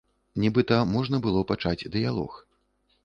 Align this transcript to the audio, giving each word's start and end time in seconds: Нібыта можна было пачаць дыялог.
Нібыта 0.45 0.79
можна 0.95 1.19
было 1.25 1.43
пачаць 1.53 1.87
дыялог. 1.97 2.31